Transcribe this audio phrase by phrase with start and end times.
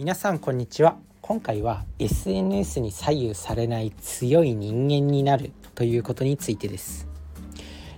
[0.00, 0.96] 皆さんこんにちは。
[1.20, 7.06] 今回は SNS に左右されない強い人間になるということについてです。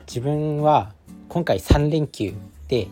[0.09, 0.95] 自分は
[1.29, 2.35] 今回3連休
[2.67, 2.89] で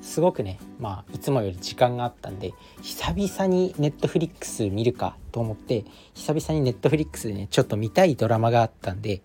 [0.00, 5.84] すごくねまあいつもより時間があったんで久々にネットフリックス見るかと思って
[6.14, 9.20] 久々にネットフリックスでねちょっと見たいドラマがあったんで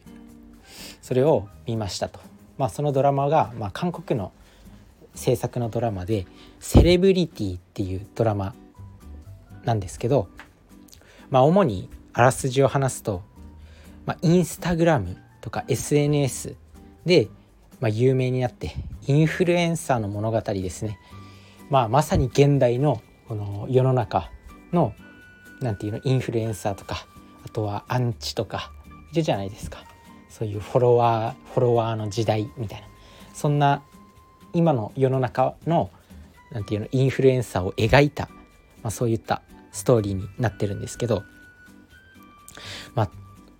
[1.02, 2.20] それを見ましたと。
[2.58, 4.34] まあそのドラマが、まあ、韓国の
[5.16, 6.28] 制作のドラマで
[6.60, 8.54] 「セレブリティ」っていうドラマ
[9.64, 10.28] なんですけど、
[11.30, 13.22] まあ、主にあらすじを話すと、
[14.06, 16.56] まあ、インスタグラムとか SNS
[17.06, 17.28] で、
[17.80, 18.76] まあ、有名になって
[19.08, 21.00] インフルエンサーの物語ですね、
[21.70, 24.32] まあ、まさに現代のこの世の中
[24.74, 24.94] の
[25.62, 27.08] 何て言うのインフルエンサーとか
[27.46, 28.72] あとはアンチとか
[29.12, 29.84] いるじゃないですか。
[30.30, 32.88] そういうフォロワーフォロワーの時代みたいな。
[33.34, 33.82] そんな
[34.54, 35.90] 今の世の中の
[36.52, 38.30] なんていうのインフルエンサーを描いた、
[38.84, 39.42] まあ、そういった
[39.72, 41.24] ストーリーになってるんですけど、
[42.96, 43.12] まあ、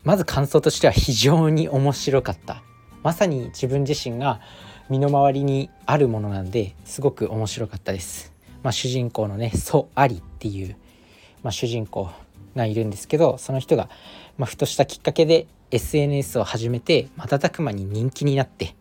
[0.04, 2.64] まず感想としては非常に面白かった
[3.04, 4.42] まさに自分自身が
[4.90, 8.34] 身の回りにあるものなんですごく面白かったです。
[8.64, 10.76] まあ、主人公のねソアリっていう、
[11.44, 12.10] まあ、主人公
[12.56, 13.90] がいるんですけどその人が、
[14.38, 18.76] まあ、ふとしたきっかけで SNS を始めて瞬く間に人気になって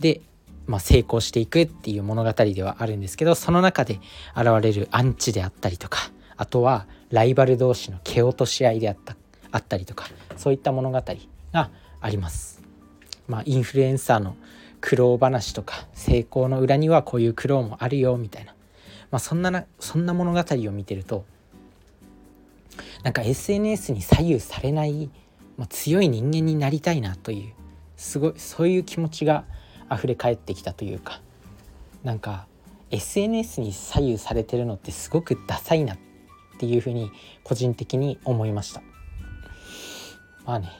[0.00, 0.20] で
[0.68, 4.00] まあ、成功していくっていう物語ではあるんですけどその中で
[4.36, 5.98] 現れるアンチであったりとか
[6.36, 9.16] あとはライバル同士の蹴落とし合いであった
[9.50, 11.02] あったりとかそういった物語
[11.52, 12.62] があります。
[13.26, 14.36] まあ、インフルエンサーの
[14.80, 18.54] 苦労話とか成功の裏にはこういう苦労もあるよみたいな、
[19.10, 21.24] まあ、そんななそんな物語を見てると
[23.02, 25.10] なんか SNS に左右されない、
[25.56, 27.52] まあ、強い人間になりたいなという
[27.96, 29.44] すごいそういう気持ちが
[29.92, 31.20] 溢れ返ってきたというか
[32.04, 32.46] なんか
[32.90, 35.98] SNS に左右されてるのってすごくダサいなっ
[36.58, 37.10] ていうふうに
[37.44, 38.82] 個人的に思いました。
[40.44, 40.70] まあね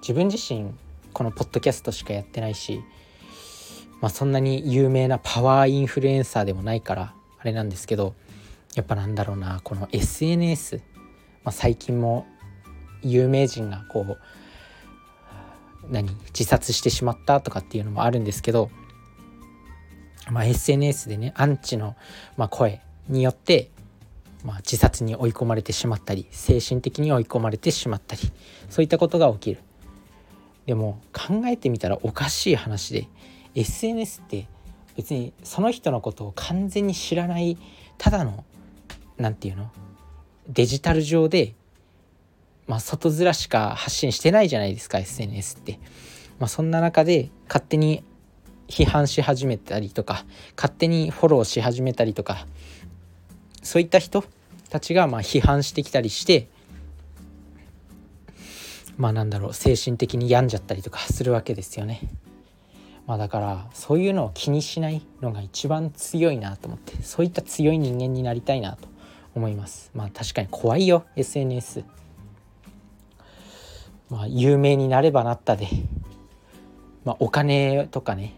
[0.00, 0.70] 自分自身
[1.12, 2.82] このポッドキャストしかやってないし、
[4.00, 8.14] まあ、そんなに有名なパワーインフルエンサーでもないからあれなんですけど
[8.74, 10.76] やっぱなんだろうなこの SNS、
[11.42, 12.26] まあ、最近も
[13.02, 14.18] 有名人がこう
[15.90, 16.10] 何？
[16.26, 18.70] 自殺してしまったとかっていうのもあるんですけど、
[20.30, 21.96] まあ、SNS でねアンチの、
[22.36, 23.70] まあ、声によって、
[24.44, 28.22] まあ、自殺に追い込まれてしまったり精神的に追い込まれてしまったり
[28.70, 29.60] そういったことが起きる。
[30.66, 33.08] でも考えてみたらおかしい話で
[33.54, 34.48] SNS って
[34.96, 37.58] 別にその人のことを完全に知らない
[37.98, 38.44] ただの
[39.18, 39.70] 何て言うの？
[40.48, 41.54] デジタル上で
[42.66, 45.78] まあ、外面しか発信してないじゃないですか SNS って。
[46.38, 48.02] まあ、そんな中で勝手に
[48.68, 50.24] 批判し始めたりとか
[50.56, 52.46] 勝手にフォローし始めたりとか
[53.62, 54.24] そういった人
[54.70, 56.48] たちがまあ批判してきたりして
[58.96, 62.00] まあなんだろう精神的に病んじゃったりとかするわけですよね。
[63.06, 68.88] まあだからそういうのを気にしないのが一番強いなと思ってそういった強い人間になりたいなと
[69.34, 69.90] 思います。
[69.94, 71.84] まあ確かに怖いよ SNS。
[74.14, 75.66] まあ、有名になればなったで、
[77.04, 78.34] まあ、お金とかね。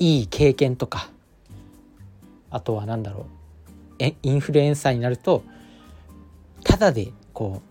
[0.00, 1.08] いい経験とか。
[2.50, 3.28] あとは何だろ
[4.00, 4.04] う。
[4.24, 5.44] インフルエンサーになると
[6.64, 7.62] ただでこ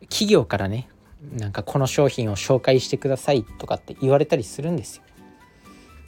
[0.00, 0.88] う企業からね
[1.36, 5.02] なんかこの商品を紹介してくださいとかって言われたりするんですよ。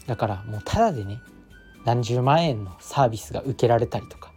[0.06, 1.20] だからもうただでね
[1.84, 4.32] 何十万円のサービスが受けられたりとか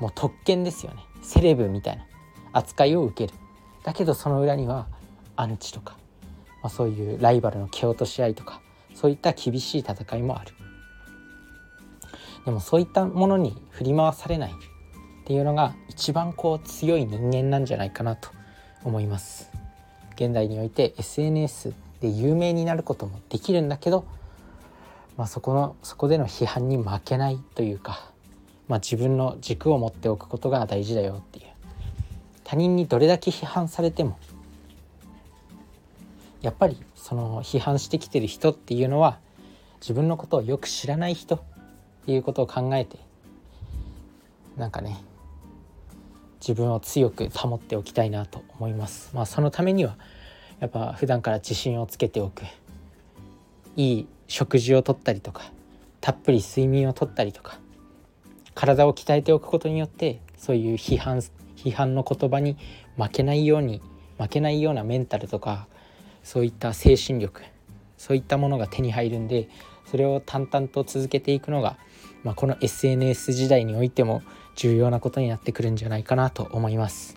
[0.00, 1.02] もう特権ですよね。
[1.20, 2.06] セレブみたいな
[2.54, 3.38] 扱いを受ける。
[3.84, 4.86] だけどその裏には
[5.36, 5.96] アンチとか、
[6.62, 8.60] まあ、そういうライバルの蹴落とし合いとか
[8.94, 10.52] そういった厳しい戦いもある。
[12.44, 14.54] でもそういったものに振り回されないっ
[15.24, 18.28] ていうのが一番こう強い人間なんじゃないかなと
[18.84, 19.50] 思います。
[20.14, 24.04] 現代において SNS で有名になることもできるんだけど、
[25.16, 28.10] まあ、そこのそこでの批判に負けないというか、
[28.68, 31.53] まあ、自分の軸を持っておくことが大事だよっていう。
[32.44, 34.18] 他人にどれだけ批判されても
[36.42, 39.18] やっぱりその批判してきてる人っていうのは
[39.80, 41.40] 自分のことをよく知らない人っ
[42.06, 42.98] ていうことを考えて
[44.56, 45.02] なんかね
[46.46, 49.10] 自分を強く保っておきたいなと思います。
[49.14, 49.96] まあそのためには
[50.60, 52.42] やっぱ普段から自信をつけておく
[53.76, 55.50] いい食事をとったりとか
[56.00, 57.58] たっぷり睡眠をとったりとか
[58.54, 61.22] 体を鍛えておくことによってそういう批判
[61.64, 62.56] 批判の言葉に
[62.96, 63.80] 負けないように
[64.18, 65.66] 負けないようなメンタルとか
[66.22, 67.42] そういった精神力
[67.96, 69.48] そういったものが手に入るんで
[69.86, 71.76] それを淡々と続けていくのが、
[72.22, 74.22] まあ、この SNS 時代においても
[74.56, 77.16] 重要なことになってくるんじゃないかなと思います。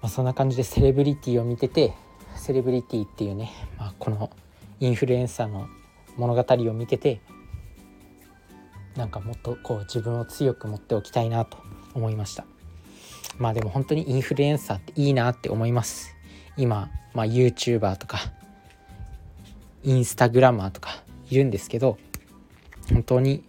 [0.00, 1.94] まあ、そんな感じでセレブリティを見てて
[2.36, 4.30] セレブリティっていうね、まあ、この
[4.80, 5.68] インフルエンサーの
[6.16, 7.20] 物語を見てて
[8.96, 11.58] なんかもっとこう自分を強く持っておきたいなと
[11.94, 12.44] 思いました
[13.40, 16.14] まあでも本当にインフルエンサーっていいなって思います。
[16.58, 18.18] 今、まあ、YouTuber とか
[19.82, 21.96] インスタグラマーとかいるんですけど
[22.90, 23.42] 本当に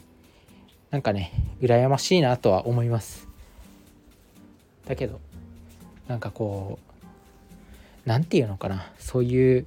[0.91, 3.27] なんかね羨ましいなとは思います。
[4.87, 5.19] だけど
[6.07, 7.05] なんかこう
[8.05, 9.65] 何て言うのかなそういう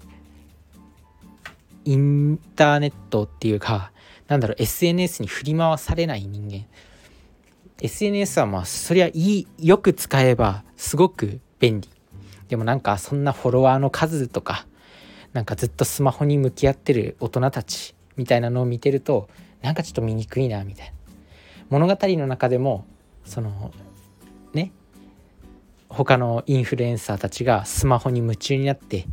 [1.85, 3.93] インターネットっていうか
[4.27, 6.65] なんだろう SNS に振り回されない人間。
[7.85, 11.91] SNS はまあそりゃいいよく使えばすごく便利。
[12.49, 14.67] でもなんかそんなフォロワーの数とか
[15.35, 19.29] なんかずっとスマホに向き合ってる大人たちみたいなのを見てると
[19.61, 20.93] なんかちょっと見にくいなみたいな。
[21.69, 22.87] 物語の中でも
[23.27, 23.71] その
[24.55, 24.73] ね
[25.91, 29.07] 他のインフルエンサーたちがスマホに夢中になって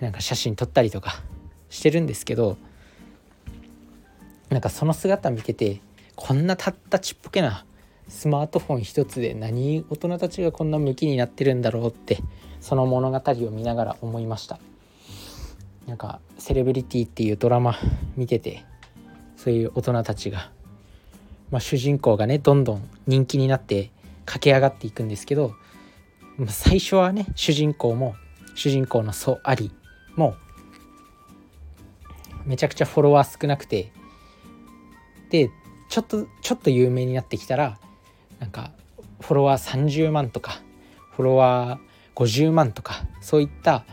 [0.00, 1.20] なんか写真撮ったりとか
[1.68, 2.58] してるんですけど
[4.50, 5.80] なんかその姿見てて
[6.16, 7.64] こんなたったちっぽけな
[8.08, 12.18] スマートフォン一つで何大人たちがこんな向きになってるんだろうって
[12.60, 14.58] その物語を見ながら思いました。
[15.86, 17.76] なんか「セレブリティ」っていうドラマ
[18.16, 18.64] 見てて
[19.36, 20.50] そういう大人たちが、
[21.50, 23.90] まあ、主人公がねどんどん人気になって
[24.24, 25.54] 駆け上がっていくんですけど
[26.48, 28.16] 最初はね主人公も
[28.56, 29.70] 主人公の祖あり
[30.16, 30.34] も
[32.44, 33.92] めちゃくちゃフォロワー少なくて
[35.30, 35.50] で
[35.96, 37.78] ちょっとちょっと有名になってきたら
[38.38, 38.70] なんか
[39.22, 40.60] フォロワー30万とか
[41.12, 43.86] フォロワー50万とかそういった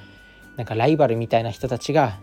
[0.58, 2.20] なんかライバルみたいな人たちが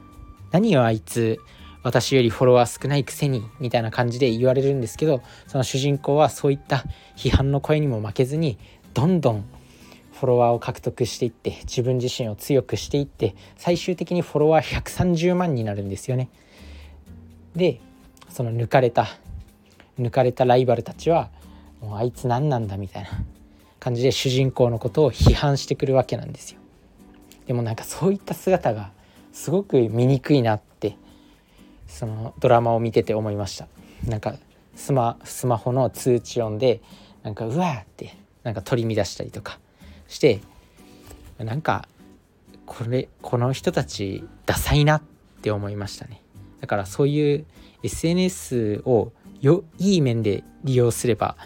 [0.51, 1.39] 何よあいつ
[1.83, 6.85] 私よりフォロワー少ないくせにみたいな感じで言われるんですけどその主人公はそういった
[7.17, 8.59] 批判の声にも負けずに
[8.93, 9.47] どんどん
[10.13, 16.29] フォロワーを獲得していって自分自身を強くしていって最終的にフォロワー130万になるんですよね。
[17.57, 17.81] で
[18.29, 19.09] その抜かれた
[20.01, 21.31] 抜かれたライバルたちは
[21.81, 23.11] もうあいつ何なんだみたいな
[23.79, 26.61] 感じで主人公のことを批判してくるわけなんですよ。
[27.47, 28.93] でもなんかそういった姿が
[29.33, 30.97] すごく醜いなって
[31.87, 33.67] そのドラマを見てて思いました。
[34.07, 34.37] なんか
[34.75, 36.81] スマスマホの通知音で
[37.23, 39.59] なんかうわーってなんか取り乱したりとか
[40.09, 40.41] して
[41.39, 41.89] なんか
[42.67, 45.03] これこの人たちダサいなっ
[45.43, 46.23] て思いましたね
[46.61, 47.47] だからそういう
[47.83, 51.37] SNS をよいい面で利用すれば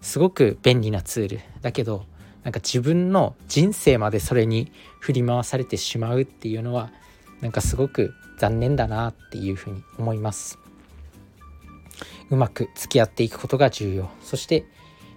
[0.00, 1.40] すごく便利なツール。
[1.62, 2.04] だけど
[2.42, 6.90] なんか自分の人生までそれに振り回されてしまうっていうのは
[7.40, 10.58] なんかすごく残念だなっていうふうに思います。
[12.30, 14.08] うまく付き合っていくことが重要。
[14.22, 14.64] そして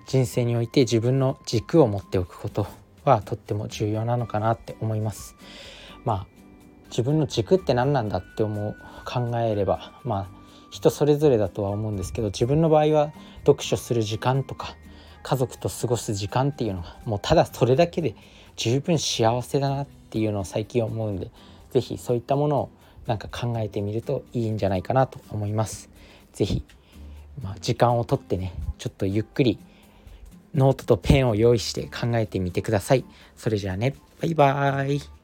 [0.07, 2.67] 人生において自分の軸を持っておくこと
[3.05, 5.35] はとっても重要なのかなって思います。
[6.03, 6.27] まあ
[6.89, 8.75] 自分の軸って何なんだって思う
[9.05, 10.42] 考えればまあ
[10.73, 13.13] 人それぞれだとは思うんですけど自分の場合は
[13.45, 14.75] 読書する時間とか
[15.21, 18.15] 家族と過ごす時間っていうのがもうただそれだけで
[18.55, 21.29] 十分幸せだなっていうのを最近思うんで
[21.69, 22.69] 是非そういったものを
[23.05, 25.91] なんか考えてみるといいんじゃないかなと思います。
[26.33, 26.63] 是非
[27.43, 29.59] まあ、時間をとってねちょっとゆっくり
[30.55, 33.05] ノートとペンを用意して考えてみてください。
[33.37, 35.22] それじゃあねバイバーイ